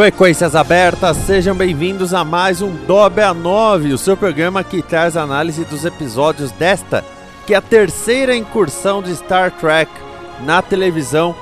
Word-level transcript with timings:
Frequências 0.00 0.56
abertas, 0.56 1.14
sejam 1.18 1.54
bem-vindos 1.54 2.14
a 2.14 2.24
mais 2.24 2.62
um 2.62 2.74
Dobe 2.86 3.20
a 3.20 3.34
9, 3.34 3.92
o 3.92 3.98
seu 3.98 4.16
programa 4.16 4.64
que 4.64 4.80
traz 4.80 5.14
análise 5.14 5.62
dos 5.66 5.84
episódios 5.84 6.50
desta, 6.52 7.04
que 7.46 7.52
é 7.52 7.58
a 7.58 7.60
terceira 7.60 8.34
incursão 8.34 9.02
de 9.02 9.14
Star 9.14 9.50
Trek 9.50 9.92
na 10.40 10.62
televisão. 10.62 11.36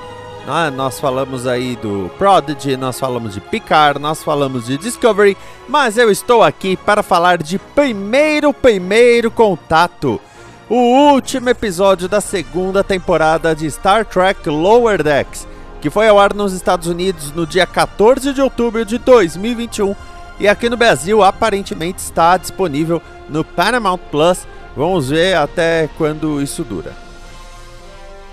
Ah, 0.45 0.69
nós 0.69 0.99
falamos 0.99 1.47
aí 1.47 1.77
do 1.77 2.11
Prodigy, 2.17 2.75
nós 2.75 2.99
falamos 2.99 3.33
de 3.33 3.39
Picard, 3.39 3.97
nós 3.97 4.21
falamos 4.21 4.65
de 4.65 4.77
Discovery, 4.77 5.37
mas 5.65 5.97
eu 5.97 6.11
estou 6.11 6.43
aqui 6.43 6.75
para 6.75 7.01
falar 7.01 7.41
de 7.41 7.57
Primeiro 7.57 8.53
Primeiro 8.53 9.31
Contato, 9.31 10.19
o 10.67 11.13
último 11.13 11.47
episódio 11.47 12.09
da 12.09 12.19
segunda 12.19 12.83
temporada 12.83 13.55
de 13.55 13.71
Star 13.71 14.03
Trek 14.03 14.49
Lower 14.49 15.01
Decks 15.01 15.47
que 15.81 15.89
foi 15.89 16.07
ao 16.07 16.19
ar 16.19 16.33
nos 16.33 16.53
Estados 16.53 16.87
Unidos 16.87 17.31
no 17.31 17.47
dia 17.47 17.65
14 17.65 18.33
de 18.33 18.41
outubro 18.41 18.83
de 18.85 18.97
2021 18.97 19.95
e 20.39 20.47
aqui 20.47 20.69
no 20.69 20.77
Brasil 20.77 21.21
aparentemente 21.21 21.99
está 21.99 22.37
disponível 22.37 23.01
no 23.27 23.43
Paramount 23.43 23.99
Plus. 24.09 24.47
Vamos 24.75 25.09
ver 25.09 25.35
até 25.35 25.89
quando 25.97 26.41
isso 26.41 26.63
dura. 26.63 26.93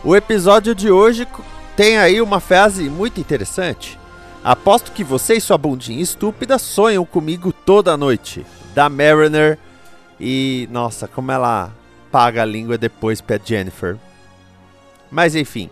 O 0.04 0.14
episódio 0.14 0.74
de 0.74 0.90
hoje 0.90 1.26
tem 1.76 1.98
aí 1.98 2.20
uma 2.20 2.38
frase 2.38 2.88
muito 2.88 3.20
interessante. 3.20 3.98
Aposto 4.44 4.92
que 4.92 5.02
você 5.02 5.34
e 5.34 5.40
sua 5.40 5.58
bundinha 5.58 6.00
estúpida 6.00 6.58
sonham 6.58 7.04
comigo 7.04 7.52
toda 7.52 7.96
noite. 7.96 8.46
Da 8.72 8.88
Mariner 8.88 9.58
e 10.20 10.68
nossa, 10.70 11.08
como 11.08 11.32
ela 11.32 11.72
paga 12.12 12.42
a 12.42 12.46
língua 12.46 12.78
depois 12.78 13.20
pra 13.20 13.40
Jennifer. 13.44 13.96
Mas 15.10 15.34
enfim, 15.34 15.68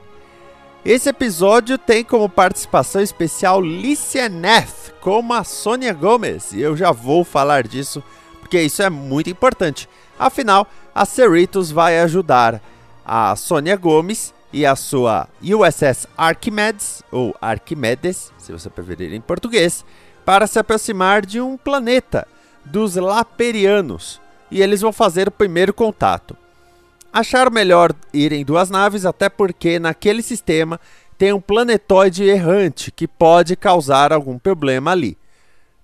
esse 0.85 1.09
episódio 1.09 1.79
tem 1.79 2.05
como 2.05 2.29
participação 2.29 3.01
especial 3.01 3.61
Licia 3.61 4.29
Neff, 4.29 4.93
como 5.01 5.33
a 5.33 5.43
Sônia 5.43 5.95
Gomes, 5.95 6.53
e 6.53 6.61
eu 6.61 6.77
já 6.77 6.93
vou 6.93 7.25
falar 7.25 7.67
disso 7.67 8.03
porque 8.39 8.61
isso 8.61 8.83
é 8.83 8.91
muito 8.91 9.31
importante. 9.31 9.89
Afinal, 10.19 10.67
a 10.95 11.07
Cerritos 11.07 11.71
vai 11.71 11.99
ajudar 12.01 12.61
a 13.05 13.35
Sônia 13.35 13.77
Gomes 13.77 14.35
e 14.53 14.67
a 14.67 14.77
sua 14.77 15.27
USS 15.43 16.07
Archimedes, 16.17 17.03
ou 17.11 17.35
Arquimedes, 17.41 18.31
se 18.37 18.53
você 18.53 18.69
preferir 18.69 19.15
em 19.15 19.21
português, 19.21 19.85
para 20.25 20.47
se 20.47 20.59
aproximar 20.59 21.25
de 21.25 21.41
um 21.41 21.57
planeta, 21.57 22.29
dos 22.65 22.95
Laperianos, 22.95 24.21
e 24.51 24.63
eles 24.63 24.83
vão 24.83 24.93
fazer 24.93 25.29
o 25.29 25.33
primeiro 25.33 25.73
contato. 25.73 26.37
Acharam 27.15 27.53
melhor 27.53 27.95
ir 28.13 28.33
em 28.33 28.45
duas 28.45 28.69
naves, 28.69 29.07
até 29.07 29.29
porque 29.29 29.79
naquele 29.79 30.21
sistema 30.21 30.81
tem 31.17 31.33
um 31.33 31.41
planetoide 31.41 32.25
errante 32.25 32.91
que 32.91 33.07
pode 33.07 33.55
causar 33.55 34.13
algum 34.13 34.37
problema 34.37 34.91
ali. 34.91 35.17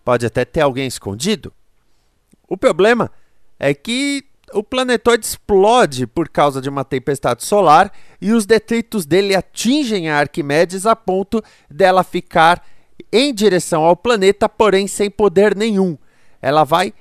Pode 0.04 0.26
até 0.26 0.44
ter 0.44 0.60
alguém 0.60 0.88
escondido. 0.88 1.52
O 2.48 2.56
problema 2.56 3.12
é 3.60 3.72
que 3.72 4.24
o 4.52 4.60
planetoide 4.60 5.24
explode 5.24 6.04
por 6.04 6.28
causa 6.28 6.60
de 6.60 6.68
uma 6.68 6.84
tempestade 6.84 7.44
solar 7.44 7.92
e 8.20 8.32
os 8.32 8.44
detritos 8.44 9.06
dele 9.06 9.36
atingem 9.36 10.10
a 10.10 10.18
Arquimedes 10.18 10.84
a 10.84 10.96
ponto 10.96 11.40
dela 11.70 12.02
ficar 12.02 12.60
em 13.12 13.32
direção 13.32 13.84
ao 13.84 13.94
planeta, 13.94 14.48
porém 14.48 14.88
sem 14.88 15.08
poder 15.08 15.54
nenhum. 15.54 15.96
Ela 16.42 16.64
vai 16.64 16.92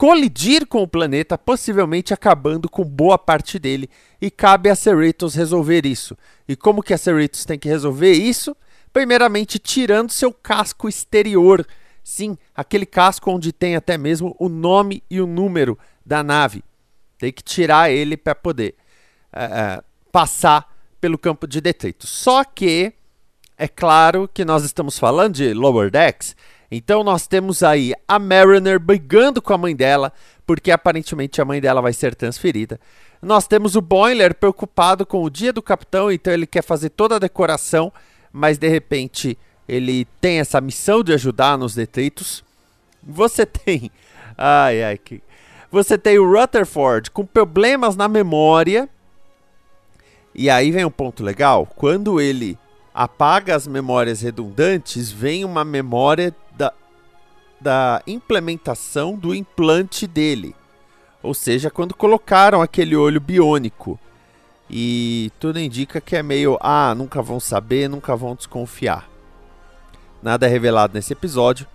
colidir 0.00 0.66
com 0.66 0.82
o 0.82 0.88
planeta, 0.88 1.36
possivelmente 1.36 2.14
acabando 2.14 2.70
com 2.70 2.82
boa 2.82 3.18
parte 3.18 3.58
dele, 3.58 3.90
e 4.18 4.30
cabe 4.30 4.70
a 4.70 4.74
Cerritos 4.74 5.34
resolver 5.34 5.84
isso. 5.84 6.16
E 6.48 6.56
como 6.56 6.82
que 6.82 6.94
a 6.94 6.96
Cerritos 6.96 7.44
tem 7.44 7.58
que 7.58 7.68
resolver 7.68 8.10
isso? 8.10 8.56
Primeiramente, 8.94 9.58
tirando 9.58 10.10
seu 10.10 10.32
casco 10.32 10.88
exterior. 10.88 11.66
Sim, 12.02 12.38
aquele 12.56 12.86
casco 12.86 13.30
onde 13.30 13.52
tem 13.52 13.76
até 13.76 13.98
mesmo 13.98 14.34
o 14.38 14.48
nome 14.48 15.02
e 15.10 15.20
o 15.20 15.26
número 15.26 15.78
da 16.04 16.22
nave. 16.22 16.64
Tem 17.18 17.30
que 17.30 17.42
tirar 17.42 17.90
ele 17.90 18.16
para 18.16 18.34
poder 18.34 18.76
é, 19.30 19.82
passar 20.10 20.74
pelo 20.98 21.18
campo 21.18 21.46
de 21.46 21.60
detritos. 21.60 22.08
Só 22.08 22.42
que 22.42 22.94
é 23.58 23.68
claro 23.68 24.30
que 24.32 24.46
nós 24.46 24.64
estamos 24.64 24.98
falando 24.98 25.34
de 25.34 25.52
Lower 25.52 25.90
Decks, 25.90 26.34
então 26.70 27.02
nós 27.02 27.26
temos 27.26 27.62
aí 27.62 27.92
a 28.06 28.18
Mariner 28.18 28.78
brigando 28.78 29.42
com 29.42 29.52
a 29.52 29.58
mãe 29.58 29.74
dela, 29.74 30.12
porque 30.46 30.70
aparentemente 30.70 31.40
a 31.40 31.44
mãe 31.44 31.60
dela 31.60 31.80
vai 31.80 31.92
ser 31.92 32.14
transferida. 32.14 32.78
Nós 33.20 33.46
temos 33.46 33.74
o 33.76 33.80
Boiler 33.80 34.34
preocupado 34.34 35.04
com 35.04 35.22
o 35.22 35.28
dia 35.28 35.52
do 35.52 35.60
capitão, 35.60 36.10
então 36.10 36.32
ele 36.32 36.46
quer 36.46 36.62
fazer 36.62 36.90
toda 36.90 37.16
a 37.16 37.18
decoração, 37.18 37.92
mas 38.32 38.56
de 38.56 38.68
repente 38.68 39.36
ele 39.68 40.06
tem 40.20 40.40
essa 40.40 40.60
missão 40.60 41.02
de 41.02 41.12
ajudar 41.12 41.58
nos 41.58 41.74
detritos. 41.74 42.44
Você 43.02 43.44
tem. 43.46 43.90
Ai, 44.38 44.82
ai, 44.82 44.98
que. 44.98 45.22
Você 45.70 45.96
tem 45.96 46.18
o 46.18 46.28
Rutherford 46.28 47.10
com 47.10 47.24
problemas 47.24 47.94
na 47.94 48.08
memória. 48.08 48.88
E 50.34 50.48
aí 50.48 50.70
vem 50.70 50.84
um 50.84 50.90
ponto 50.90 51.22
legal. 51.22 51.66
Quando 51.76 52.20
ele 52.20 52.58
apaga 52.94 53.54
as 53.54 53.66
memórias 53.66 54.20
redundantes, 54.20 55.12
vem 55.12 55.44
uma 55.44 55.64
memória 55.64 56.34
da 57.60 58.02
implementação 58.06 59.16
do 59.16 59.34
implante 59.34 60.06
dele. 60.06 60.54
Ou 61.22 61.34
seja, 61.34 61.70
quando 61.70 61.94
colocaram 61.94 62.62
aquele 62.62 62.96
olho 62.96 63.20
biônico. 63.20 63.98
E 64.68 65.32
tudo 65.40 65.58
indica 65.58 66.00
que 66.00 66.14
é 66.14 66.22
meio, 66.22 66.56
ah, 66.60 66.94
nunca 66.94 67.20
vão 67.20 67.40
saber, 67.40 67.88
nunca 67.88 68.14
vão 68.14 68.36
desconfiar. 68.36 69.08
Nada 70.22 70.46
é 70.46 70.48
revelado 70.48 70.94
nesse 70.94 71.12
episódio, 71.12 71.66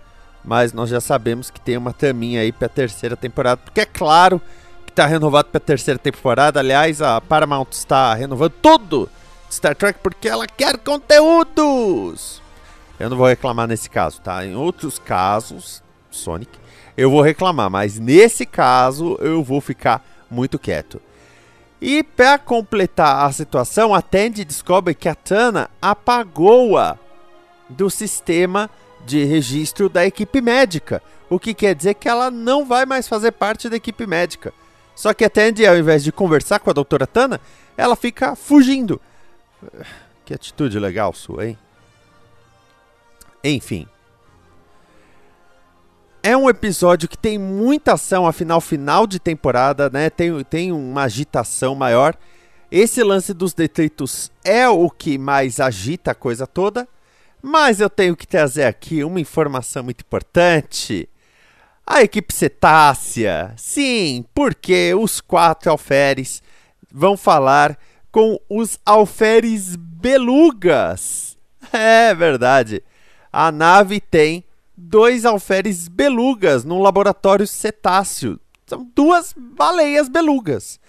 mas 0.44 0.72
nós 0.72 0.90
já 0.90 1.02
sabemos 1.02 1.50
que 1.50 1.60
tem 1.60 1.76
uma 1.76 1.92
taminha 1.92 2.42
aí 2.42 2.52
para 2.52 2.68
a 2.68 2.70
terceira 2.70 3.18
temporada, 3.18 3.58
porque 3.58 3.82
é 3.82 3.86
claro 3.86 4.42
que 4.86 4.92
está 4.92 5.06
renovado 5.06 5.50
para 5.50 5.58
a 5.58 5.62
terceira 5.62 6.00
temporada. 6.00 6.60
Aliás, 6.60 7.02
a 7.02 7.20
Paramount 7.20 7.68
está 7.72 8.14
renovando 8.14 8.54
tudo 8.62 9.10
Star 9.52 9.76
Trek 9.76 10.00
porque 10.02 10.28
ela 10.28 10.48
quer 10.48 10.78
conteúdos. 10.78 12.42
Eu 13.00 13.10
não 13.10 13.18
vou 13.18 13.28
reclamar 13.28 13.68
nesse 13.68 13.90
caso, 13.90 14.22
tá? 14.22 14.46
Em 14.46 14.56
outros 14.56 14.98
casos, 14.98 15.84
Sonic, 16.10 16.58
eu 16.96 17.10
vou 17.10 17.22
reclamar, 17.22 17.70
mas 17.70 18.00
nesse 18.00 18.46
caso 18.46 19.18
eu 19.20 19.44
vou 19.44 19.60
ficar 19.60 20.06
muito 20.30 20.58
quieto. 20.58 21.02
E 21.82 22.02
para 22.04 22.40
completar 22.40 23.26
a 23.26 23.32
situação, 23.32 23.94
a 23.94 24.02
Tandy 24.02 24.46
descobre 24.46 24.96
que 24.96 25.10
a 25.10 25.16
Tana 25.16 25.70
apagou-a 25.82 26.98
do 27.68 27.90
sistema 27.90 28.70
de 29.06 29.24
registro 29.24 29.90
da 29.90 30.06
equipe 30.06 30.42
médica, 30.42 31.02
o 31.30 31.38
que 31.38 31.54
quer 31.54 31.76
dizer 31.76 31.96
que 31.96 32.08
ela 32.08 32.32
não 32.32 32.66
vai 32.66 32.86
mais 32.86 33.08
fazer 33.08 33.32
parte 33.32 33.70
da 33.70 33.76
equipe 33.76 34.08
médica. 34.08 34.54
Só 34.96 35.14
que 35.14 35.26
a 35.26 35.30
Tandy, 35.30 35.68
ao 35.68 35.78
invés 35.78 36.04
de 36.04 36.12
conversar 36.12 36.60
com 36.60 36.70
a 36.70 36.74
doutora 36.74 37.06
Tana, 37.06 37.42
ela 37.76 37.96
fica 37.96 38.36
fugindo. 38.36 39.02
Que 40.24 40.34
atitude 40.34 40.80
legal 40.80 41.14
sua, 41.14 41.48
hein? 41.48 41.58
Enfim. 43.46 43.88
É 46.24 46.36
um 46.36 46.50
episódio 46.50 47.08
que 47.08 47.18
tem 47.18 47.38
muita 47.38 47.94
ação, 47.94 48.26
afinal, 48.26 48.60
final 48.60 49.06
de 49.06 49.20
temporada, 49.20 49.92
né? 49.92 50.10
Tem, 50.10 50.44
tem 50.44 50.72
uma 50.72 51.04
agitação 51.04 51.76
maior. 51.76 52.18
Esse 52.72 53.04
lance 53.04 53.32
dos 53.32 53.54
detritos 53.54 54.32
é 54.44 54.68
o 54.68 54.90
que 54.90 55.20
mais 55.20 55.60
agita 55.60 56.12
a 56.12 56.16
coisa 56.16 56.48
toda. 56.48 56.88
Mas 57.44 57.80
eu 57.80 57.92
tenho 57.92 58.16
que 58.16 58.26
trazer 58.26 58.64
aqui 58.64 59.04
uma 59.04 59.20
informação 59.20 59.84
muito 59.84 60.02
importante. 60.02 61.08
A 61.86 62.02
equipe 62.02 62.34
cetácea. 62.34 63.54
Sim, 63.56 64.26
porque 64.34 64.96
os 64.96 65.22
quatro 65.22 65.70
alferes 65.70 66.42
vão 66.92 67.16
falar 67.16 67.78
com 68.12 68.40
os 68.50 68.80
alferes 68.84 69.76
belugas. 69.76 71.38
É 71.74 72.14
verdade. 72.14 72.84
A 73.38 73.52
nave 73.52 74.00
tem 74.00 74.46
dois 74.78 75.26
alferes 75.26 75.90
belugas 75.90 76.64
num 76.64 76.82
laboratório 76.82 77.46
cetáceo. 77.46 78.40
São 78.66 78.90
duas 78.96 79.36
baleias 79.38 80.08
belugas. 80.08 80.80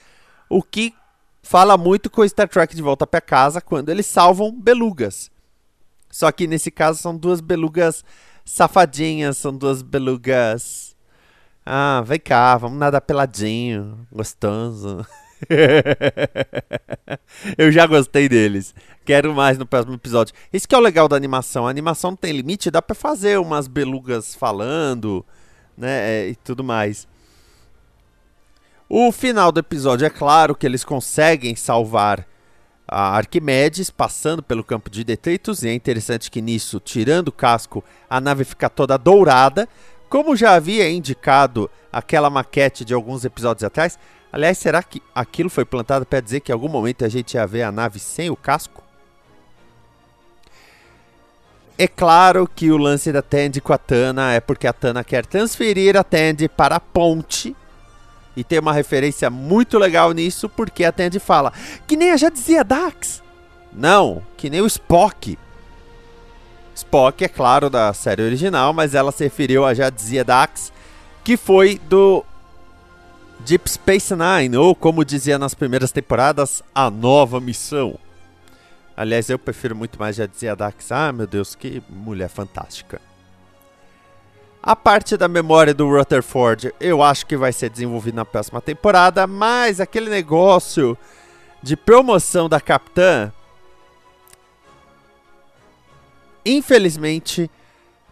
O 0.49 0.63
que 0.63 0.95
fala 1.43 1.77
muito 1.77 2.09
com 2.09 2.27
Star 2.29 2.49
Trek 2.49 2.77
de 2.77 2.81
volta 2.81 3.05
para 3.05 3.21
casa 3.21 3.61
quando 3.61 3.89
eles 3.89 4.07
salvam 4.07 4.53
belugas. 4.53 5.29
Só 6.09 6.31
que 6.31 6.47
nesse 6.47 6.71
caso 6.71 7.01
são 7.01 7.17
duas 7.17 7.41
belugas 7.41 8.05
safadinhas, 8.45 9.39
são 9.39 9.53
duas 9.53 9.83
belugas. 9.83 10.95
Ah, 11.65 12.01
vem 12.07 12.21
cá, 12.21 12.57
vamos 12.57 12.79
nadar 12.79 13.01
peladinho, 13.01 14.07
gostoso. 14.13 15.05
Eu 17.59 17.71
já 17.71 17.87
gostei 17.87 18.29
deles. 18.29 18.75
Quero 19.05 19.35
mais 19.35 19.59
no 19.59 19.67
próximo 19.67 19.95
episódio. 19.95 20.35
Isso 20.53 20.67
que 20.67 20.75
é 20.75 20.79
o 20.79 20.81
legal 20.81 21.09
da 21.09 21.17
animação. 21.17 21.67
A 21.67 21.71
animação 21.71 22.13
não 22.13 22.17
tem 22.17 22.33
limite, 22.33 22.71
dá 22.71 22.81
para 22.81 22.95
fazer 22.95 23.39
umas 23.39 23.69
belugas 23.69 24.35
falando, 24.35 25.25
né, 25.77 26.11
é, 26.11 26.29
e 26.29 26.37
tudo 26.37 26.65
mais. 26.65 27.07
O 28.89 29.11
final 29.11 29.51
do 29.51 29.61
episódio 29.61 30.07
é 30.07 30.11
claro 30.11 30.55
que 30.55 30.65
eles 30.65 30.85
conseguem 30.85 31.57
salvar 31.57 32.27
a 32.87 33.17
Arquimedes 33.17 33.91
passando 33.91 34.43
pelo 34.43 34.63
campo 34.63 34.89
de 34.89 35.03
detritos 35.03 35.65
e 35.65 35.69
é 35.69 35.75
interessante 35.75 36.31
que 36.31 36.41
nisso, 36.41 36.79
tirando 36.79 37.29
o 37.29 37.33
casco, 37.33 37.83
a 38.09 38.21
nave 38.21 38.45
fica 38.45 38.71
toda 38.71 38.97
dourada, 38.97 39.69
como 40.09 40.37
já 40.37 40.55
havia 40.55 40.89
indicado 40.89 41.69
aquela 41.93 42.31
maquete 42.31 42.85
de 42.85 42.95
alguns 42.95 43.25
episódios 43.25 43.65
atrás. 43.65 43.99
Aliás, 44.33 44.59
será 44.59 44.83
que 44.83 45.03
aquilo 45.15 45.49
foi 45.49 45.65
plantado 45.65 46.05
para 46.05 46.21
dizer 46.21 46.41
que 46.41 46.53
em 46.53 46.55
algum 46.55 46.69
momento 46.69 47.05
a 47.05 47.09
gente 47.09 47.35
ia 47.35 47.47
ver 47.47 47.63
a 47.63 47.73
nave 47.73 47.99
sem 47.99 48.29
o 48.31 48.37
casco? 48.37 48.83
É 51.79 51.87
claro 51.87 52.49
que 52.49 52.71
o 52.71 52.77
lance 52.79 53.13
da 53.13 53.21
Tandy 53.21 53.61
com 53.61 53.73
a 53.73 53.79
Tana 53.79 54.33
é 54.33 54.41
porque 54.41 54.67
a 54.67 54.73
Tana 54.73 55.05
quer 55.05 55.27
transferir 55.27 55.97
a 55.97 56.03
Tandy 56.03 56.49
para 56.49 56.77
a 56.77 56.81
ponte 56.81 57.55
e 58.35 58.43
tem 58.43 58.59
uma 58.59 58.73
referência 58.73 59.29
muito 59.29 59.79
legal 59.79 60.13
nisso, 60.13 60.49
porque 60.49 60.85
a 60.85 60.93
Tandy 60.93 61.19
fala 61.19 61.53
que 61.87 61.97
nem 61.97 62.13
a 62.13 62.17
já 62.17 62.31
dizia 62.31 62.65
Dax. 62.65 63.23
Não, 63.73 64.23
que 64.37 64.49
nem 64.49 64.63
o 64.63 64.67
Spock. 64.67 65.39
Spock, 66.75 67.25
é 67.25 67.29
claro, 67.29 67.71
da 67.71 67.93
série 67.93 68.23
original, 68.23 68.73
mas 68.73 68.95
ela 68.95 69.13
se 69.13 69.25
referiu 69.25 69.65
a 69.65 69.75
já 69.75 69.91
dizia 69.91 70.25
Dax, 70.25 70.73
que 71.23 71.37
foi 71.37 71.79
do 71.89 72.25
Deep 73.47 73.71
Space 73.71 74.13
Nine, 74.13 74.57
ou 74.57 74.75
como 74.75 75.05
dizia 75.05 75.39
nas 75.39 75.55
primeiras 75.55 75.93
temporadas, 75.93 76.65
a 76.75 76.91
nova 76.91 77.41
missão. 77.41 77.97
Aliás, 78.97 79.31
eu 79.31 79.39
prefiro 79.39 79.77
muito 79.77 80.01
mais 80.01 80.17
já 80.17 80.27
dizia 80.27 80.57
Dax. 80.57 80.91
Ah, 80.91 81.13
meu 81.13 81.29
Deus, 81.29 81.55
que 81.55 81.81
mulher 81.89 82.29
fantástica. 82.29 83.01
A 84.61 84.75
parte 84.75 85.17
da 85.17 85.29
memória 85.29 85.73
do 85.73 85.89
Rutherford 85.89 86.75
eu 86.81 87.05
acho 87.05 87.25
que 87.25 87.37
vai 87.37 87.53
ser 87.53 87.71
desenvolvida 87.71 88.17
na 88.17 88.25
próxima 88.25 88.61
temporada, 88.61 89.29
mas 89.29 89.79
aquele 89.79 90.11
negócio 90.11 90.99
de 91.63 91.77
promoção 91.77 92.49
da 92.49 92.61
capitã. 92.61 93.33
Infelizmente, 96.45 97.49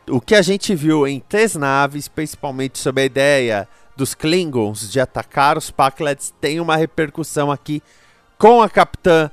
o 0.08 0.20
que 0.20 0.36
a 0.36 0.42
gente 0.42 0.76
viu 0.76 1.08
em 1.08 1.19
três 1.19 1.56
naves, 1.56 2.06
principalmente 2.06 2.78
sobre 2.78 3.02
a 3.02 3.06
ideia 3.06 3.69
dos 3.96 4.14
Klingons 4.14 4.91
de 4.91 5.00
atacar 5.00 5.56
os 5.56 5.70
Pakleds, 5.70 6.32
tem 6.41 6.61
uma 6.61 6.76
repercussão 6.76 7.50
aqui 7.50 7.82
com 8.38 8.62
a 8.62 8.69
capitã. 8.69 9.31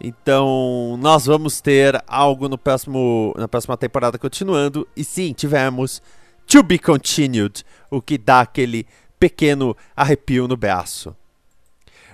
Então, 0.00 0.96
nós 1.00 1.26
vamos 1.26 1.60
ter 1.60 2.02
algo 2.06 2.48
no 2.48 2.58
próximo, 2.58 3.34
na 3.36 3.48
próxima 3.48 3.76
temporada 3.76 4.18
continuando. 4.18 4.86
E 4.96 5.02
sim, 5.02 5.32
tivemos 5.32 6.02
To 6.46 6.62
be 6.62 6.78
continued, 6.78 7.64
o 7.90 8.00
que 8.00 8.16
dá 8.16 8.40
aquele 8.40 8.86
pequeno 9.18 9.76
arrepio 9.96 10.46
no 10.46 10.56
braço. 10.56 11.14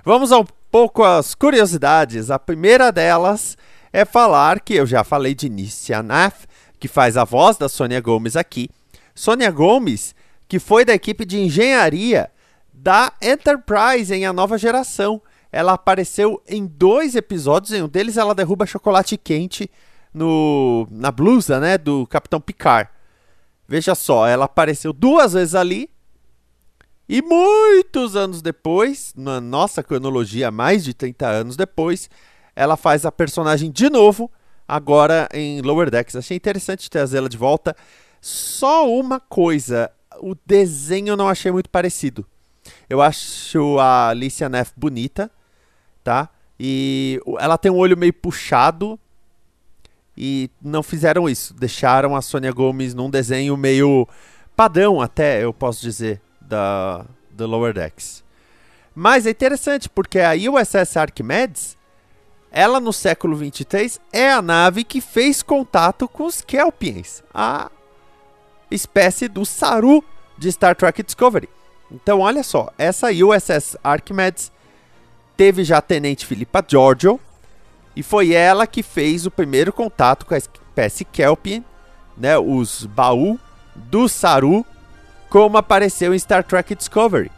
Vamos 0.04 0.32
um 0.32 0.44
pouco 0.70 1.04
às 1.04 1.34
curiosidades. 1.34 2.30
A 2.30 2.38
primeira 2.38 2.90
delas 2.90 3.58
é 3.92 4.04
falar 4.04 4.60
que 4.60 4.74
eu 4.74 4.86
já 4.86 5.04
falei 5.04 5.34
de 5.34 5.50
Nissia 5.50 6.02
Nath, 6.02 6.46
que 6.80 6.88
faz 6.88 7.16
a 7.16 7.24
voz 7.24 7.58
da 7.58 7.68
Sônia 7.68 8.00
Gomes 8.00 8.34
aqui. 8.34 8.70
Sônia 9.14 9.50
Gomes, 9.50 10.14
que 10.52 10.58
foi 10.58 10.84
da 10.84 10.92
equipe 10.92 11.24
de 11.24 11.38
engenharia 11.38 12.30
da 12.74 13.10
Enterprise 13.22 14.12
em 14.14 14.26
A 14.26 14.34
Nova 14.34 14.58
Geração. 14.58 15.22
Ela 15.50 15.72
apareceu 15.72 16.42
em 16.46 16.66
dois 16.66 17.14
episódios, 17.14 17.72
em 17.72 17.82
um 17.82 17.88
deles 17.88 18.18
ela 18.18 18.34
derruba 18.34 18.66
chocolate 18.66 19.16
quente 19.16 19.70
no, 20.12 20.86
na 20.90 21.10
blusa 21.10 21.58
né, 21.58 21.78
do 21.78 22.06
Capitão 22.06 22.38
Picard. 22.38 22.90
Veja 23.66 23.94
só, 23.94 24.26
ela 24.26 24.44
apareceu 24.44 24.92
duas 24.92 25.32
vezes 25.32 25.54
ali. 25.54 25.88
E 27.08 27.22
muitos 27.22 28.14
anos 28.14 28.42
depois, 28.42 29.14
na 29.16 29.40
nossa 29.40 29.82
cronologia, 29.82 30.50
mais 30.50 30.84
de 30.84 30.92
30 30.92 31.26
anos 31.28 31.56
depois, 31.56 32.10
ela 32.54 32.76
faz 32.76 33.06
a 33.06 33.10
personagem 33.10 33.70
de 33.70 33.88
novo, 33.88 34.30
agora 34.68 35.30
em 35.32 35.62
Lower 35.62 35.88
Decks. 35.90 36.14
Achei 36.14 36.36
interessante 36.36 36.90
trazê-la 36.90 37.30
de 37.30 37.38
volta. 37.38 37.74
Só 38.20 38.86
uma 38.86 39.18
coisa, 39.18 39.90
o 40.22 40.34
desenho 40.46 41.08
eu 41.08 41.16
não 41.16 41.28
achei 41.28 41.50
muito 41.50 41.68
parecido. 41.68 42.24
Eu 42.88 43.02
acho 43.02 43.78
a 43.78 44.08
Alicia 44.08 44.48
Neff 44.48 44.72
bonita, 44.76 45.30
tá? 46.02 46.28
E 46.58 47.20
ela 47.38 47.58
tem 47.58 47.72
um 47.72 47.76
olho 47.76 47.96
meio 47.96 48.12
puxado, 48.12 48.98
e 50.16 50.50
não 50.60 50.82
fizeram 50.82 51.28
isso. 51.28 51.54
Deixaram 51.54 52.14
a 52.14 52.22
Sônia 52.22 52.52
Gomes 52.52 52.94
num 52.94 53.10
desenho 53.10 53.56
meio 53.56 54.06
padrão, 54.54 55.00
até 55.00 55.42
eu 55.42 55.52
posso 55.52 55.80
dizer, 55.80 56.20
da, 56.40 57.04
do 57.30 57.46
Lower 57.46 57.72
Decks. 57.72 58.22
Mas 58.94 59.26
é 59.26 59.30
interessante 59.30 59.88
porque 59.88 60.20
a 60.20 60.32
USS 60.34 60.96
Archimedes, 60.96 61.78
ela 62.50 62.78
no 62.78 62.92
século 62.92 63.34
23 63.34 63.98
é 64.12 64.30
a 64.30 64.42
nave 64.42 64.84
que 64.84 65.00
fez 65.00 65.42
contato 65.42 66.06
com 66.06 66.24
os 66.24 66.42
Kelpiens, 66.42 67.22
a 67.32 67.70
espécie 68.72 69.28
do 69.28 69.44
Saru 69.44 70.02
de 70.38 70.50
Star 70.50 70.74
Trek 70.74 71.02
Discovery. 71.02 71.48
Então, 71.90 72.20
olha 72.20 72.42
só, 72.42 72.70
essa 72.78 73.08
USS 73.10 73.76
Archimedes 73.84 74.50
teve 75.36 75.64
já 75.64 75.78
a 75.78 75.82
Tenente 75.82 76.26
Philippa 76.26 76.64
Giorgio, 76.66 77.20
e 77.94 78.02
foi 78.02 78.32
ela 78.32 78.66
que 78.66 78.82
fez 78.82 79.26
o 79.26 79.30
primeiro 79.30 79.72
contato 79.72 80.24
com 80.24 80.34
a 80.34 80.38
espécie 80.38 81.04
Kelpien, 81.04 81.64
né, 82.16 82.38
os 82.38 82.86
Baú 82.86 83.38
do 83.74 84.08
Saru, 84.08 84.64
como 85.28 85.58
apareceu 85.58 86.14
em 86.14 86.18
Star 86.18 86.44
Trek 86.44 86.74
Discovery. 86.74 87.30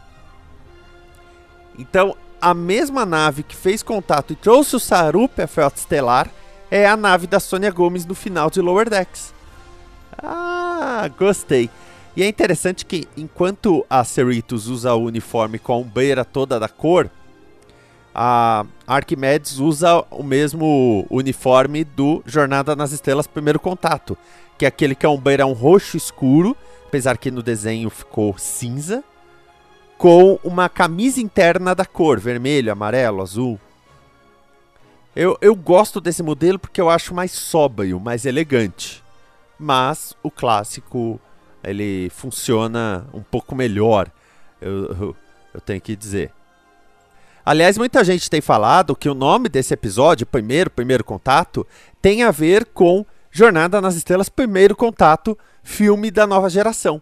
Então, 1.77 2.15
a 2.41 2.53
mesma 2.53 3.05
nave 3.05 3.43
que 3.43 3.55
fez 3.55 3.83
contato 3.83 4.31
e 4.31 4.35
trouxe 4.35 4.75
o 4.75 4.79
Saru 4.79 5.27
para 5.27 5.45
a 5.45 5.47
Frota 5.47 5.79
Estelar 5.79 6.29
é 6.71 6.85
a 6.85 6.95
nave 6.95 7.27
da 7.27 7.39
Sônia 7.39 7.71
Gomes 7.71 8.05
no 8.05 8.15
final 8.15 8.49
de 8.49 8.61
Lower 8.61 8.89
Decks. 8.89 9.34
Ah, 10.27 11.07
gostei. 11.17 11.69
E 12.15 12.23
é 12.23 12.27
interessante 12.27 12.85
que 12.85 13.07
enquanto 13.15 13.85
a 13.89 14.03
Cerritos 14.03 14.67
usa 14.67 14.93
o 14.93 15.03
uniforme 15.03 15.59
com 15.59 15.81
a 15.81 15.83
beira 15.83 16.25
toda 16.25 16.59
da 16.59 16.67
cor, 16.67 17.11
a 18.13 18.65
Arquimedes 18.87 19.59
usa 19.59 20.03
o 20.09 20.23
mesmo 20.23 21.05
uniforme 21.09 21.83
do 21.83 22.23
Jornada 22.25 22.75
nas 22.75 22.91
Estrelas 22.93 23.27
Primeiro 23.27 23.59
Contato, 23.59 24.17
que 24.57 24.65
é 24.65 24.67
aquele 24.67 24.95
que 24.95 25.05
é 25.05 25.09
um 25.09 25.19
beirão 25.19 25.53
roxo 25.53 25.97
escuro, 25.97 26.55
apesar 26.87 27.17
que 27.17 27.29
no 27.29 27.43
desenho 27.43 27.89
ficou 27.89 28.37
cinza, 28.37 29.03
com 29.97 30.39
uma 30.43 30.69
camisa 30.69 31.21
interna 31.21 31.75
da 31.75 31.85
cor 31.85 32.19
vermelho, 32.19 32.71
amarelo, 32.71 33.21
azul. 33.21 33.59
Eu, 35.13 35.37
eu 35.41 35.53
gosto 35.53 36.01
desse 36.01 36.23
modelo 36.23 36.57
porque 36.57 36.81
eu 36.81 36.89
acho 36.89 37.13
mais 37.13 37.31
sóbrio, 37.31 37.99
mais 37.99 38.25
elegante. 38.25 39.04
Mas 39.57 40.15
o 40.21 40.29
clássico 40.29 41.19
ele 41.63 42.09
funciona 42.09 43.07
um 43.13 43.23
pouco 43.23 43.55
melhor, 43.55 44.11
eu, 44.61 44.85
eu, 44.85 45.15
eu 45.53 45.61
tenho 45.61 45.81
que 45.81 45.95
dizer. 45.95 46.31
Aliás, 47.45 47.77
muita 47.77 48.03
gente 48.03 48.29
tem 48.29 48.41
falado 48.41 48.95
que 48.95 49.07
o 49.07 49.13
nome 49.13 49.49
desse 49.49 49.73
episódio, 49.73 50.25
Primeiro, 50.25 50.69
Primeiro 50.69 51.03
Contato, 51.03 51.65
tem 52.01 52.23
a 52.23 52.31
ver 52.31 52.65
com 52.65 53.05
Jornada 53.29 53.79
nas 53.79 53.95
Estrelas 53.95 54.29
Primeiro 54.29 54.75
Contato, 54.75 55.37
filme 55.61 56.09
da 56.09 56.25
nova 56.25 56.49
geração. 56.49 57.01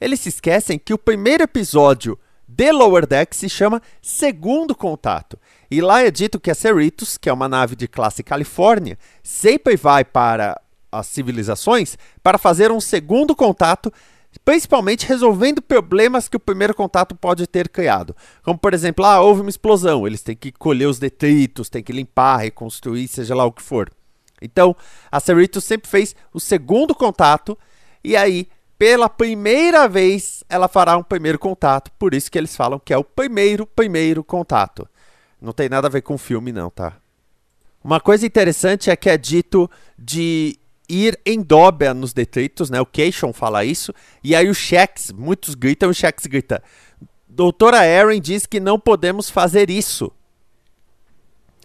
Eles 0.00 0.20
se 0.20 0.28
esquecem 0.28 0.78
que 0.78 0.92
o 0.92 0.98
primeiro 0.98 1.44
episódio 1.44 2.18
de 2.48 2.72
Lower 2.72 3.06
Deck 3.06 3.34
se 3.34 3.48
chama 3.48 3.80
Segundo 4.02 4.74
Contato. 4.74 5.38
E 5.70 5.80
lá 5.80 6.02
é 6.02 6.10
dito 6.10 6.40
que 6.40 6.50
a 6.50 6.54
Cerritos, 6.54 7.16
que 7.16 7.28
é 7.28 7.32
uma 7.32 7.48
nave 7.48 7.76
de 7.76 7.88
classe 7.88 8.22
Califórnia, 8.22 8.98
sempre 9.22 9.76
vai 9.76 10.04
para 10.04 10.60
as 10.98 11.06
civilizações 11.06 11.96
para 12.22 12.38
fazer 12.38 12.70
um 12.70 12.80
segundo 12.80 13.34
contato 13.34 13.92
principalmente 14.44 15.06
resolvendo 15.06 15.60
problemas 15.60 16.28
que 16.28 16.36
o 16.36 16.40
primeiro 16.40 16.74
contato 16.74 17.14
pode 17.14 17.46
ter 17.46 17.68
criado. 17.68 18.16
Como, 18.42 18.58
por 18.58 18.74
exemplo, 18.74 19.04
ah, 19.04 19.20
houve 19.20 19.42
uma 19.42 19.50
explosão, 19.50 20.06
eles 20.06 20.22
têm 20.22 20.34
que 20.34 20.50
colher 20.50 20.86
os 20.86 20.98
detritos, 20.98 21.68
têm 21.68 21.82
que 21.82 21.92
limpar, 21.92 22.38
reconstruir, 22.38 23.06
seja 23.08 23.34
lá 23.34 23.44
o 23.44 23.52
que 23.52 23.62
for. 23.62 23.90
Então, 24.40 24.74
a 25.10 25.20
Cerritos 25.20 25.64
sempre 25.64 25.88
fez 25.88 26.14
o 26.32 26.40
segundo 26.40 26.94
contato 26.94 27.56
e 28.02 28.16
aí, 28.16 28.48
pela 28.76 29.08
primeira 29.08 29.88
vez, 29.88 30.44
ela 30.48 30.68
fará 30.68 30.96
um 30.96 31.02
primeiro 31.02 31.38
contato. 31.38 31.90
Por 31.98 32.12
isso 32.12 32.30
que 32.30 32.36
eles 32.36 32.54
falam 32.54 32.78
que 32.78 32.92
é 32.92 32.98
o 32.98 33.04
primeiro, 33.04 33.66
primeiro 33.66 34.22
contato. 34.22 34.88
Não 35.40 35.52
tem 35.52 35.68
nada 35.68 35.86
a 35.86 35.90
ver 35.90 36.02
com 36.02 36.14
o 36.14 36.18
filme, 36.18 36.52
não, 36.52 36.70
tá? 36.70 36.94
Uma 37.82 38.00
coisa 38.00 38.26
interessante 38.26 38.90
é 38.90 38.96
que 38.96 39.08
é 39.10 39.16
dito 39.16 39.70
de 39.98 40.58
ir 40.88 41.18
em 41.24 41.42
dobra 41.42 41.94
nos 41.94 42.12
detritos, 42.12 42.70
né? 42.70 42.80
O 42.80 42.86
Keishon 42.86 43.32
fala 43.32 43.64
isso. 43.64 43.92
E 44.22 44.34
aí 44.34 44.48
o 44.48 44.54
Shex, 44.54 45.12
muitos 45.12 45.54
gritam, 45.54 45.90
o 45.90 45.94
Shex 45.94 46.26
grita: 46.26 46.62
Doutora 47.28 47.86
Erin 47.86 48.20
diz 48.20 48.46
que 48.46 48.60
não 48.60 48.78
podemos 48.78 49.30
fazer 49.30 49.70
isso. 49.70 50.12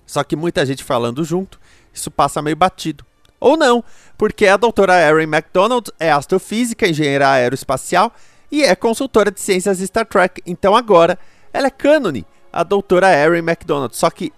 Só 0.05 0.23
que 0.23 0.35
muita 0.35 0.65
gente 0.65 0.83
falando 0.83 1.23
junto, 1.23 1.59
isso 1.93 2.09
passa 2.09 2.41
meio 2.41 2.55
batido. 2.55 3.05
Ou 3.39 3.55
não, 3.55 3.83
porque 4.17 4.47
a 4.47 4.57
doutora 4.57 4.99
Erin 4.99 5.27
MacDonald 5.27 5.91
é 5.99 6.11
astrofísica, 6.11 6.88
engenheira 6.88 7.29
aeroespacial 7.29 8.11
e 8.51 8.63
é 8.63 8.75
consultora 8.75 9.31
de 9.31 9.39
ciências 9.39 9.79
Star 9.79 10.05
Trek. 10.05 10.41
Então 10.45 10.75
agora 10.75 11.17
ela 11.53 11.67
é 11.67 11.71
cânone, 11.71 12.25
a 12.51 12.63
doutora 12.63 13.13
Erin 13.13 13.43
MacDonald. 13.43 13.95
Só 13.95 14.09
que 14.09 14.33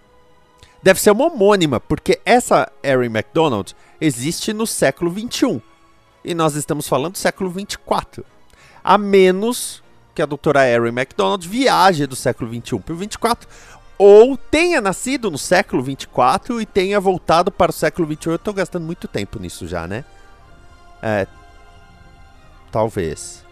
deve 0.81 0.99
ser 0.99 1.11
uma 1.11 1.25
homônima, 1.25 1.79
porque 1.79 2.19
essa 2.25 2.71
Erin 2.83 3.09
MacDonald 3.09 3.75
existe 3.99 4.53
no 4.53 4.65
século 4.65 5.11
21 5.11 5.61
e 6.23 6.33
nós 6.33 6.55
estamos 6.55 6.87
falando 6.87 7.13
do 7.13 7.17
século 7.17 7.49
24. 7.49 8.25
A 8.83 8.97
menos 8.97 9.83
que 10.13 10.21
a 10.21 10.25
doutora 10.25 10.67
Erin 10.67 10.91
MacDonald 10.91 11.47
viaje 11.47 12.05
do 12.05 12.15
século 12.15 12.49
21 12.49 12.81
para 12.81 12.93
o 12.93 12.97
24 12.97 13.47
ou 13.97 14.35
tenha 14.35 14.81
nascido 14.81 15.29
no 15.29 15.37
século 15.37 15.83
24 15.83 16.59
e 16.59 16.65
tenha 16.65 16.99
voltado 16.99 17.51
para 17.51 17.69
o 17.69 17.73
século 17.73 18.07
21. 18.07 18.31
Eu 18.31 18.35
estou 18.37 18.53
gastando 18.53 18.83
muito 18.83 19.07
tempo 19.07 19.39
nisso 19.39 19.67
já, 19.67 19.87
né? 19.87 20.03
É. 21.01 21.27
Talvez. 22.71 23.45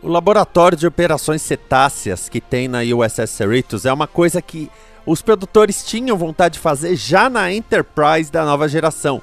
O 0.00 0.08
laboratório 0.08 0.76
de 0.76 0.86
operações 0.86 1.42
cetáceas 1.42 2.28
que 2.28 2.40
tem 2.40 2.68
na 2.68 2.80
USS 2.80 3.30
Cerritos 3.30 3.84
é 3.84 3.92
uma 3.92 4.06
coisa 4.06 4.40
que 4.40 4.70
os 5.04 5.22
produtores 5.22 5.84
tinham 5.84 6.16
vontade 6.16 6.54
de 6.54 6.60
fazer 6.60 6.96
já 6.96 7.28
na 7.28 7.52
Enterprise 7.52 8.30
da 8.30 8.44
nova 8.44 8.68
geração. 8.68 9.20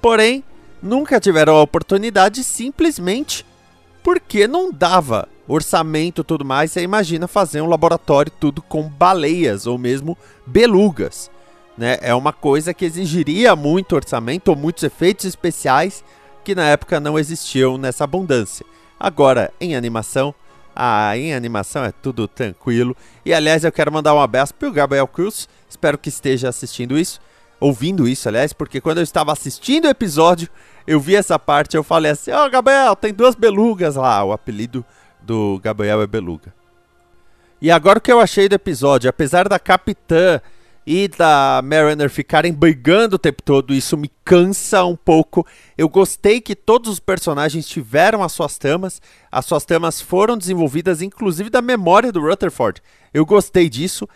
Porém, 0.00 0.44
nunca 0.82 1.20
tiveram 1.20 1.56
a 1.56 1.62
oportunidade 1.62 2.44
simplesmente 2.44 3.44
porque 4.02 4.46
não 4.46 4.72
dava 4.72 5.28
orçamento 5.46 6.22
tudo 6.22 6.44
mais. 6.44 6.70
Você 6.70 6.82
imagina 6.82 7.26
fazer 7.26 7.60
um 7.60 7.68
laboratório 7.68 8.32
tudo 8.38 8.62
com 8.62 8.82
baleias 8.82 9.66
ou 9.66 9.76
mesmo 9.76 10.16
belugas. 10.46 11.30
Né? 11.76 11.98
É 12.00 12.14
uma 12.14 12.32
coisa 12.32 12.74
que 12.74 12.84
exigiria 12.84 13.56
muito 13.56 13.96
orçamento 13.96 14.48
ou 14.48 14.56
muitos 14.56 14.82
efeitos 14.82 15.24
especiais 15.24 16.04
que 16.44 16.54
na 16.54 16.64
época 16.64 17.00
não 17.00 17.18
existiam 17.18 17.76
nessa 17.76 18.04
abundância. 18.04 18.64
Agora, 18.98 19.52
em 19.60 19.76
animação, 19.76 20.34
ah, 20.80 21.18
em 21.18 21.34
animação 21.34 21.84
é 21.84 21.90
tudo 21.90 22.28
tranquilo. 22.28 22.96
E 23.24 23.34
aliás, 23.34 23.64
eu 23.64 23.72
quero 23.72 23.92
mandar 23.92 24.14
um 24.14 24.20
abraço 24.20 24.54
para 24.54 24.68
o 24.68 24.72
Gabriel 24.72 25.08
Cruz. 25.08 25.48
Espero 25.68 25.98
que 25.98 26.08
esteja 26.08 26.48
assistindo 26.48 26.96
isso, 26.96 27.20
ouvindo 27.58 28.06
isso, 28.06 28.28
aliás, 28.28 28.52
porque 28.52 28.80
quando 28.80 28.98
eu 28.98 29.02
estava 29.02 29.32
assistindo 29.32 29.86
o 29.86 29.90
episódio, 29.90 30.48
eu 30.86 31.00
vi 31.00 31.16
essa 31.16 31.36
parte, 31.36 31.76
eu 31.76 31.82
falei 31.82 32.12
assim: 32.12 32.30
"Ó, 32.30 32.46
oh, 32.46 32.50
Gabriel, 32.50 32.94
tem 32.94 33.12
duas 33.12 33.34
belugas 33.34 33.96
lá". 33.96 34.22
O 34.22 34.32
apelido 34.32 34.84
do 35.20 35.58
Gabriel 35.64 36.00
é 36.00 36.06
beluga. 36.06 36.54
E 37.60 37.72
agora 37.72 37.98
o 37.98 38.00
que 38.00 38.12
eu 38.12 38.20
achei 38.20 38.48
do 38.48 38.54
episódio, 38.54 39.10
apesar 39.10 39.48
da 39.48 39.58
capitã 39.58 40.40
e 40.90 41.06
da 41.06 41.60
Mariner 41.62 42.08
ficarem 42.08 42.50
brigando 42.50 43.16
o 43.16 43.18
tempo 43.18 43.42
todo, 43.42 43.74
isso 43.74 43.94
me 43.94 44.10
cansa 44.24 44.86
um 44.86 44.96
pouco. 44.96 45.46
Eu 45.76 45.86
gostei 45.86 46.40
que 46.40 46.56
todos 46.56 46.90
os 46.90 46.98
personagens 46.98 47.68
tiveram 47.68 48.22
as 48.22 48.32
suas 48.32 48.56
tramas, 48.56 49.02
as 49.30 49.44
suas 49.44 49.66
tramas 49.66 50.00
foram 50.00 50.34
desenvolvidas, 50.34 51.02
inclusive 51.02 51.50
da 51.50 51.60
memória 51.60 52.10
do 52.10 52.22
Rutherford. 52.22 52.80
Eu 53.12 53.26
gostei 53.26 53.68
disso. 53.68 54.08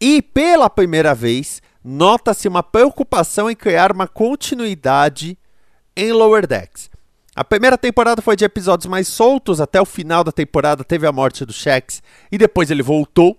E 0.00 0.22
pela 0.22 0.70
primeira 0.70 1.12
vez, 1.12 1.60
nota-se 1.82 2.46
uma 2.46 2.62
preocupação 2.62 3.50
em 3.50 3.56
criar 3.56 3.90
uma 3.90 4.06
continuidade 4.06 5.36
em 5.96 6.12
Lower 6.12 6.46
Decks. 6.46 6.88
A 7.34 7.42
primeira 7.42 7.76
temporada 7.76 8.22
foi 8.22 8.36
de 8.36 8.44
episódios 8.44 8.86
mais 8.86 9.08
soltos, 9.08 9.60
até 9.60 9.80
o 9.80 9.84
final 9.84 10.22
da 10.22 10.30
temporada 10.30 10.84
teve 10.84 11.04
a 11.04 11.10
morte 11.10 11.44
do 11.44 11.52
Shax 11.52 12.00
e 12.30 12.38
depois 12.38 12.70
ele 12.70 12.80
voltou. 12.80 13.36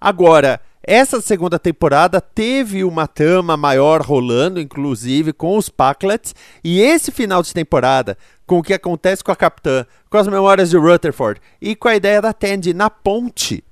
Agora, 0.00 0.58
essa 0.82 1.20
segunda 1.20 1.58
temporada 1.58 2.20
teve 2.20 2.84
uma 2.84 3.06
trama 3.06 3.56
maior 3.56 4.00
rolando, 4.00 4.60
inclusive 4.60 5.32
com 5.32 5.56
os 5.56 5.68
Packlets, 5.68 6.34
e 6.62 6.80
esse 6.80 7.10
final 7.10 7.42
de 7.42 7.52
temporada, 7.52 8.16
com 8.46 8.58
o 8.58 8.62
que 8.62 8.72
acontece 8.72 9.22
com 9.22 9.32
a 9.32 9.36
Capitã, 9.36 9.84
com 10.08 10.16
as 10.16 10.26
memórias 10.26 10.70
de 10.70 10.76
Rutherford 10.76 11.40
e 11.60 11.76
com 11.76 11.88
a 11.88 11.96
ideia 11.96 12.22
da 12.22 12.32
Tandy 12.32 12.72
na 12.72 12.88
ponte, 12.88 13.62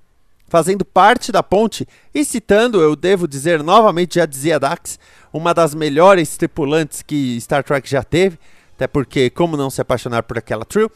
fazendo 0.49 0.85
parte 0.85 1.33
da 1.33 1.43
ponte, 1.43 1.87
e 2.15 2.25
citando, 2.25 2.81
eu 2.81 2.95
devo 2.95 3.27
dizer 3.27 3.63
novamente, 3.63 4.17
já 4.17 4.27
dizia 4.27 4.61
Dax, 4.61 4.99
uma 5.33 5.55
das 5.55 5.75
melhores 5.75 6.37
tripulantes 6.37 7.03
que 7.03 7.41
Star 7.41 7.65
Trek 7.65 7.89
já 7.89 8.03
teve, 8.03 8.39
até 8.75 8.87
porque, 8.87 9.31
como 9.31 9.57
não 9.57 9.71
se 9.71 9.81
apaixonar 9.81 10.23
por 10.23 10.37
aquela 10.37 10.65
trio, 10.65 10.91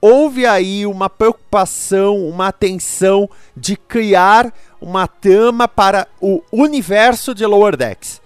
houve 0.00 0.46
aí 0.46 0.86
uma 0.86 1.08
preocupação, 1.08 2.28
uma 2.28 2.48
atenção 2.48 3.28
de 3.56 3.76
criar 3.76 4.52
uma 4.80 5.06
trama 5.06 5.66
para 5.66 6.06
o 6.20 6.42
universo 6.52 7.34
de 7.34 7.44
Lower 7.44 7.76
Decks. 7.76 8.20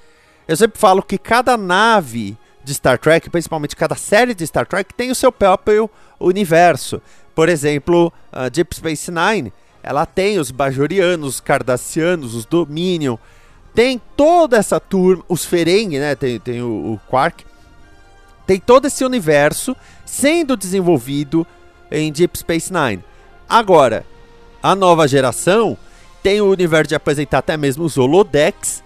Eu 0.47 0.57
sempre 0.57 0.79
falo 0.79 1.03
que 1.03 1.17
cada 1.17 1.57
nave 1.57 2.37
de 2.62 2.75
Star 2.75 2.99
Trek, 2.99 3.31
principalmente 3.31 3.77
cada 3.77 3.95
série 3.95 4.35
de 4.35 4.47
Star 4.47 4.67
Trek, 4.67 4.93
tem 4.95 5.11
o 5.11 5.15
seu 5.15 5.33
próprio 5.33 5.89
universo. 6.19 7.00
Por 7.35 7.49
exemplo, 7.49 8.12
a 8.33 8.49
Deep 8.49 8.75
Space 8.75 9.11
Nine, 9.11 9.53
ela 9.83 10.05
tem 10.05 10.39
os 10.39 10.50
Bajorianos, 10.50 11.37
os 11.37 11.41
Cardassianos, 11.41 12.35
os 12.35 12.45
Dominion, 12.45 13.17
tem 13.75 14.00
toda 14.17 14.57
essa 14.57 14.81
turma, 14.81 15.25
os 15.29 15.45
Ferengi, 15.45 15.99
né? 15.99 16.15
Tem, 16.15 16.39
tem 16.39 16.61
o, 16.61 16.95
o 16.95 17.00
Quark. 17.09 17.45
Tem 18.47 18.59
todo 18.59 18.87
esse 18.87 19.05
universo 19.05 19.77
sendo 20.05 20.57
desenvolvido 20.57 21.47
em 21.91 22.13
Deep 22.13 22.39
Space 22.39 22.73
Nine. 22.73 23.03
Agora, 23.49 24.07
a 24.63 24.75
nova 24.75 25.09
geração 25.09 25.77
tem 26.23 26.41
o 26.41 26.51
universo 26.51 26.91
de 26.91 26.95
apresentar 26.95 27.39
até 27.39 27.57
mesmo 27.57 27.85
os 27.85 27.97
holodecks 27.97 28.83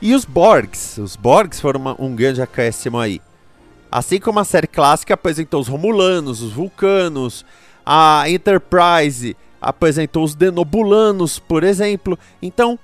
e 0.00 0.14
os 0.14 0.24
Borgs. 0.24 0.98
Os 0.98 1.16
Borgs 1.16 1.60
foram 1.60 1.80
uma, 1.80 1.96
um 1.98 2.14
grande 2.14 2.40
acréscimo 2.40 2.98
aí. 2.98 3.20
Assim 3.90 4.20
como 4.20 4.38
a 4.38 4.44
série 4.44 4.66
clássica 4.66 5.14
apresentou 5.14 5.60
os 5.60 5.68
Romulanos, 5.68 6.42
os 6.42 6.52
Vulcanos, 6.52 7.44
a 7.84 8.28
Enterprise 8.28 9.36
apresentou 9.60 10.24
os 10.24 10.34
Denobulanos, 10.34 11.38
por 11.38 11.64
exemplo. 11.64 12.18
Então, 12.42 12.78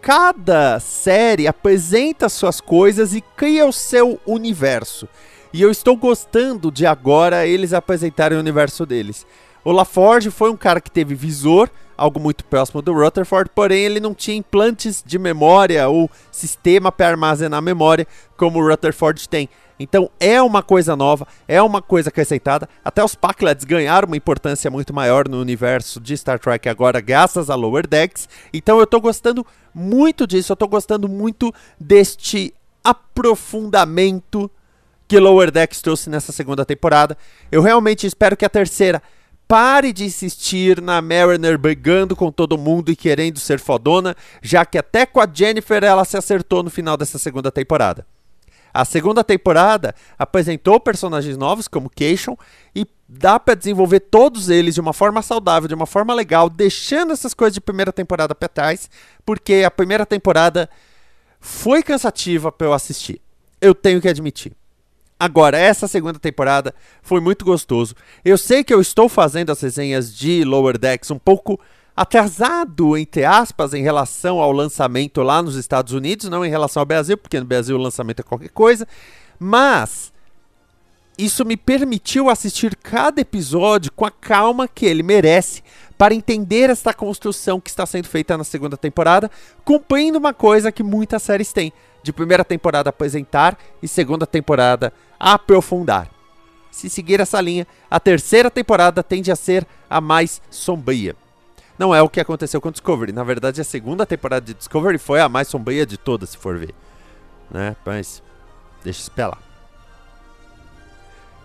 cada 0.00 0.78
série 0.80 1.46
apresenta 1.46 2.28
suas 2.28 2.60
coisas 2.60 3.14
e 3.14 3.20
cria 3.20 3.66
o 3.66 3.72
seu 3.72 4.20
universo. 4.26 5.08
E 5.54 5.62
eu 5.62 5.70
estou 5.70 5.96
gostando 5.96 6.68
de 6.68 6.84
agora 6.84 7.46
eles 7.46 7.72
apresentarem 7.72 8.36
o 8.36 8.40
universo 8.40 8.84
deles. 8.84 9.24
O 9.64 9.70
LaForge 9.70 10.28
foi 10.28 10.50
um 10.50 10.56
cara 10.56 10.80
que 10.80 10.90
teve 10.90 11.14
visor, 11.14 11.70
algo 11.96 12.18
muito 12.18 12.44
próximo 12.44 12.82
do 12.82 12.92
Rutherford, 12.92 13.48
porém 13.54 13.84
ele 13.84 14.00
não 14.00 14.12
tinha 14.16 14.36
implantes 14.36 15.00
de 15.06 15.16
memória 15.16 15.88
ou 15.88 16.10
sistema 16.32 16.90
para 16.90 17.10
armazenar 17.10 17.62
memória 17.62 18.04
como 18.36 18.58
o 18.58 18.68
Rutherford 18.68 19.28
tem. 19.28 19.48
Então 19.78 20.10
é 20.18 20.42
uma 20.42 20.60
coisa 20.60 20.96
nova, 20.96 21.24
é 21.46 21.62
uma 21.62 21.80
coisa 21.80 22.08
acrescentada. 22.08 22.68
Até 22.84 23.04
os 23.04 23.14
Packlets 23.14 23.64
ganharam 23.64 24.08
uma 24.08 24.16
importância 24.16 24.68
muito 24.72 24.92
maior 24.92 25.28
no 25.28 25.40
universo 25.40 26.00
de 26.00 26.16
Star 26.16 26.40
Trek 26.40 26.68
agora, 26.68 27.00
graças 27.00 27.48
a 27.48 27.54
Lower 27.54 27.86
Decks. 27.86 28.28
Então 28.52 28.78
eu 28.78 28.84
estou 28.84 29.00
gostando 29.00 29.46
muito 29.72 30.26
disso, 30.26 30.50
eu 30.50 30.54
estou 30.54 30.68
gostando 30.68 31.08
muito 31.08 31.54
deste 31.78 32.52
aprofundamento 32.82 34.50
que 35.14 35.20
Lower 35.20 35.52
Decks 35.52 35.80
trouxe 35.80 36.10
nessa 36.10 36.32
segunda 36.32 36.64
temporada. 36.64 37.16
Eu 37.52 37.62
realmente 37.62 38.04
espero 38.04 38.36
que 38.36 38.44
a 38.44 38.48
terceira 38.48 39.00
pare 39.46 39.92
de 39.92 40.02
insistir 40.04 40.82
na 40.82 41.00
Mariner 41.00 41.56
brigando 41.56 42.16
com 42.16 42.32
todo 42.32 42.58
mundo 42.58 42.90
e 42.90 42.96
querendo 42.96 43.38
ser 43.38 43.60
fodona, 43.60 44.16
já 44.42 44.66
que 44.66 44.76
até 44.76 45.06
com 45.06 45.20
a 45.20 45.28
Jennifer 45.32 45.84
ela 45.84 46.04
se 46.04 46.16
acertou 46.16 46.64
no 46.64 46.70
final 46.70 46.96
dessa 46.96 47.16
segunda 47.16 47.52
temporada. 47.52 48.04
A 48.72 48.84
segunda 48.84 49.22
temporada 49.22 49.94
apresentou 50.18 50.80
personagens 50.80 51.36
novos 51.36 51.68
como 51.68 51.88
Keishon 51.88 52.36
e 52.74 52.84
dá 53.08 53.38
para 53.38 53.54
desenvolver 53.54 54.00
todos 54.00 54.48
eles 54.48 54.74
de 54.74 54.80
uma 54.80 54.92
forma 54.92 55.22
saudável, 55.22 55.68
de 55.68 55.76
uma 55.76 55.86
forma 55.86 56.12
legal, 56.12 56.50
deixando 56.50 57.12
essas 57.12 57.34
coisas 57.34 57.54
de 57.54 57.60
primeira 57.60 57.92
temporada 57.92 58.34
para 58.34 58.48
trás, 58.48 58.90
porque 59.24 59.62
a 59.64 59.70
primeira 59.70 60.04
temporada 60.04 60.68
foi 61.38 61.84
cansativa 61.84 62.50
para 62.50 62.66
eu 62.66 62.72
assistir. 62.72 63.20
Eu 63.60 63.76
tenho 63.76 64.00
que 64.00 64.08
admitir. 64.08 64.56
Agora, 65.18 65.56
essa 65.56 65.86
segunda 65.86 66.18
temporada 66.18 66.74
foi 67.02 67.20
muito 67.20 67.44
gostoso. 67.44 67.94
Eu 68.24 68.36
sei 68.36 68.64
que 68.64 68.74
eu 68.74 68.80
estou 68.80 69.08
fazendo 69.08 69.50
as 69.50 69.60
resenhas 69.60 70.14
de 70.14 70.44
Lower 70.44 70.76
Decks 70.76 71.10
um 71.10 71.18
pouco 71.18 71.58
atrasado, 71.96 72.96
entre 72.96 73.24
aspas, 73.24 73.72
em 73.72 73.82
relação 73.82 74.40
ao 74.40 74.50
lançamento 74.50 75.22
lá 75.22 75.40
nos 75.40 75.54
Estados 75.54 75.92
Unidos, 75.92 76.28
não 76.28 76.44
em 76.44 76.50
relação 76.50 76.80
ao 76.80 76.86
Brasil, 76.86 77.16
porque 77.16 77.38
no 77.38 77.46
Brasil 77.46 77.76
o 77.76 77.80
lançamento 77.80 78.20
é 78.20 78.22
qualquer 78.24 78.50
coisa, 78.50 78.86
mas 79.38 80.12
isso 81.16 81.44
me 81.44 81.56
permitiu 81.56 82.28
assistir 82.28 82.74
cada 82.74 83.20
episódio 83.20 83.92
com 83.92 84.04
a 84.04 84.10
calma 84.10 84.66
que 84.66 84.84
ele 84.84 85.04
merece 85.04 85.62
para 85.96 86.12
entender 86.12 86.68
esta 86.68 86.92
construção 86.92 87.60
que 87.60 87.70
está 87.70 87.86
sendo 87.86 88.08
feita 88.08 88.36
na 88.36 88.42
segunda 88.42 88.76
temporada, 88.76 89.30
cumprindo 89.64 90.18
uma 90.18 90.34
coisa 90.34 90.72
que 90.72 90.82
muitas 90.82 91.22
séries 91.22 91.52
têm: 91.52 91.72
de 92.04 92.12
primeira 92.12 92.44
temporada 92.44 92.90
apresentar 92.90 93.58
e 93.82 93.88
segunda 93.88 94.26
temporada 94.26 94.92
aprofundar. 95.18 96.10
Se 96.70 96.90
seguir 96.90 97.18
essa 97.18 97.40
linha, 97.40 97.66
a 97.90 97.98
terceira 97.98 98.50
temporada 98.50 99.02
tende 99.02 99.32
a 99.32 99.36
ser 99.36 99.66
a 99.88 100.02
mais 100.02 100.42
sombria. 100.50 101.16
Não 101.78 101.94
é 101.94 102.02
o 102.02 102.08
que 102.08 102.20
aconteceu 102.20 102.60
com 102.60 102.70
Discovery. 102.70 103.10
Na 103.10 103.24
verdade, 103.24 103.60
a 103.60 103.64
segunda 103.64 104.04
temporada 104.04 104.44
de 104.44 104.52
Discovery 104.52 104.98
foi 104.98 105.20
a 105.20 105.30
mais 105.30 105.48
sombria 105.48 105.86
de 105.86 105.96
todas, 105.96 106.30
se 106.30 106.36
for 106.36 106.58
ver. 106.58 106.74
Né? 107.50 107.74
Mas 107.86 108.22
deixa 108.84 109.00
eu 109.00 109.02
esperar. 109.04 109.38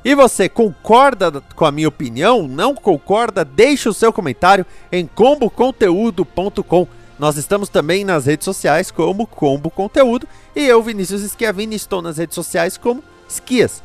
E 0.04 0.14
você 0.14 0.50
concorda 0.50 1.42
com 1.56 1.66
a 1.66 1.72
minha 1.72 1.88
opinião? 1.88 2.48
Não 2.48 2.76
concorda? 2.76 3.46
Deixe 3.46 3.88
o 3.88 3.94
seu 3.94 4.12
comentário 4.12 4.66
em 4.92 5.08
comboconteúdo.com. 5.08 6.88
Nós 7.20 7.36
estamos 7.36 7.68
também 7.68 8.06
nas 8.06 8.26
redes 8.26 8.46
sociais 8.46 8.90
como 8.90 9.28
Combo 9.28 9.70
Conteúdo 9.70 10.26
e 10.56 10.66
eu, 10.66 10.82
Vinícius 10.82 11.22
Schiavini, 11.30 11.76
estou 11.76 12.02
nas 12.02 12.18
redes 12.18 12.34
sociais 12.34 12.78
como 12.78 13.04
Esquias. 13.28 13.84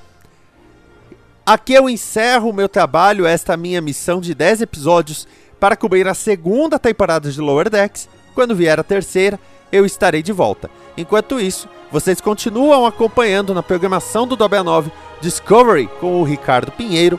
Aqui 1.44 1.74
eu 1.74 1.90
encerro 1.90 2.50
o 2.50 2.54
meu 2.54 2.68
trabalho, 2.68 3.26
esta 3.26 3.56
minha 3.56 3.80
missão 3.80 4.20
de 4.20 4.34
10 4.34 4.62
episódios 4.62 5.26
para 5.58 5.76
cobrir 5.76 6.06
a 6.06 6.14
segunda 6.14 6.78
temporada 6.78 7.30
de 7.30 7.40
Lower 7.40 7.68
Decks. 7.68 8.08
Quando 8.36 8.54
vier 8.54 8.78
a 8.78 8.84
terceira, 8.84 9.38
eu 9.72 9.84
estarei 9.84 10.22
de 10.22 10.32
volta. 10.32 10.70
Enquanto 10.96 11.40
isso, 11.40 11.68
vocês 11.90 12.20
continuam 12.20 12.86
acompanhando 12.86 13.52
na 13.52 13.64
programação 13.64 14.28
do 14.28 14.36
Dobel 14.36 14.62
9 14.62 14.92
Discovery 15.20 15.88
com 16.00 16.20
o 16.20 16.24
Ricardo 16.24 16.70
Pinheiro, 16.70 17.18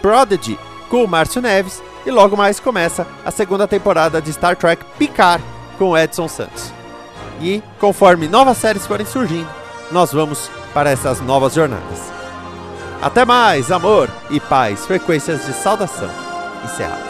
Prodigy 0.00 0.58
com 0.88 1.04
o 1.04 1.08
Márcio 1.08 1.42
Neves 1.42 1.82
e 2.04 2.10
logo 2.10 2.36
mais 2.36 2.60
começa 2.60 3.06
a 3.24 3.30
segunda 3.30 3.66
temporada 3.68 4.20
de 4.20 4.32
Star 4.32 4.56
Trek 4.56 4.84
Picard 4.98 5.42
com 5.78 5.96
Edson 5.96 6.28
Santos. 6.28 6.72
E 7.40 7.62
conforme 7.78 8.28
novas 8.28 8.58
séries 8.58 8.86
forem 8.86 9.06
surgindo, 9.06 9.48
nós 9.90 10.12
vamos 10.12 10.50
para 10.72 10.90
essas 10.90 11.20
novas 11.20 11.54
jornadas. 11.54 12.12
Até 13.02 13.24
mais, 13.24 13.72
amor 13.72 14.10
e 14.28 14.38
paz, 14.38 14.86
frequências 14.86 15.46
de 15.46 15.52
saudação 15.54 16.10
encerradas. 16.64 17.09